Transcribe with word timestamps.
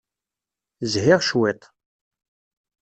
Zhiɣ 0.91 1.19
cwiṭ. 1.27 1.63